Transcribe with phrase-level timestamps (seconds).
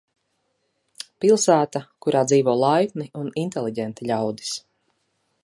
[1.25, 4.57] Pilsēta, kurā dzīvo laipni un inteliģenti ļaudis.